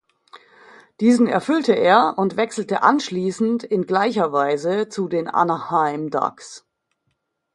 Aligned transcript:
Diesen 0.99 1.27
erfüllte 1.27 1.73
er 1.73 2.15
und 2.17 2.35
wechselte 2.35 2.81
anschließend 2.81 3.63
in 3.63 3.85
gleicher 3.85 4.31
Weise 4.33 4.89
zu 4.89 5.07
den 5.07 5.27
Anaheim 5.27 6.09
Ducks. 6.09 6.65